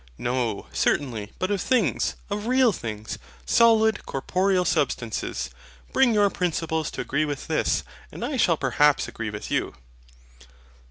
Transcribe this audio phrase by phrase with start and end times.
[0.17, 5.51] No, certainly, but of things, of real things, solid corporeal substances.
[5.93, 9.75] Bring your principles to agree with this, and I shall perhaps agree with you.